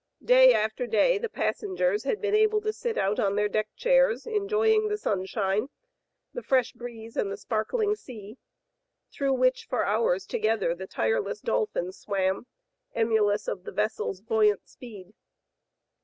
Day 0.25 0.51
after 0.51 0.87
day 0.87 1.19
the 1.19 1.29
pas 1.29 1.61
sengers 1.61 2.05
had 2.05 2.19
been 2.19 2.33
able 2.33 2.59
to 2.61 2.73
sit 2.73 2.97
out 2.97 3.19
on 3.19 3.35
their 3.35 3.47
deck 3.47 3.69
chairs 3.75 4.25
enjoying 4.25 4.87
the 4.87 4.97
sunshine, 4.97 5.69
the 6.33 6.41
fresh 6.41 6.73
breeze 6.73 7.15
and 7.15 7.31
the 7.31 7.37
sparkling 7.37 7.95
sea, 7.95 8.39
through 9.11 9.33
which 9.33 9.67
for 9.69 9.85
hours 9.85 10.25
together 10.25 10.73
the 10.73 10.87
tireless 10.87 11.39
dolphins 11.39 11.99
swam, 11.99 12.47
emulous 12.95 13.47
of 13.47 13.63
the 13.63 13.71
vessel's 13.71 14.21
voyant 14.21 14.67
speed. 14.67 15.13